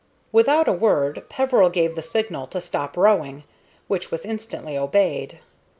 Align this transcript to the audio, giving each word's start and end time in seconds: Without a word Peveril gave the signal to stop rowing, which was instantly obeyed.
Without 0.31 0.67
a 0.67 0.73
word 0.73 1.25
Peveril 1.29 1.69
gave 1.69 1.93
the 1.95 2.01
signal 2.01 2.47
to 2.47 2.59
stop 2.59 2.97
rowing, 2.97 3.43
which 3.87 4.09
was 4.09 4.25
instantly 4.25 4.75
obeyed. 4.75 5.37